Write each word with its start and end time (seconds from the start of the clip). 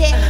okay. 0.00 0.27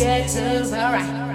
Get 0.00 0.30
to 0.30 1.29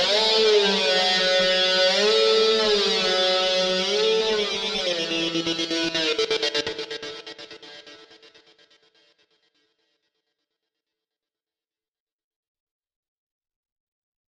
Oh. 0.00 0.47